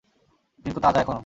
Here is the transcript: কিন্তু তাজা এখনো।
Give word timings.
কিন্তু 0.65 0.79
তাজা 0.79 0.99
এখনো। 1.01 1.19